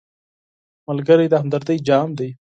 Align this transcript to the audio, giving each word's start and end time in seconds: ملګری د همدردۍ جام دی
ملګری 0.87 1.25
د 1.29 1.33
همدردۍ 1.41 1.77
جام 1.87 2.09
دی 2.17 2.29